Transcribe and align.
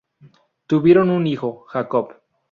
Tuvieron 0.67 1.11
un 1.11 1.27
hijo, 1.27 1.65
Jacob. 1.67 2.15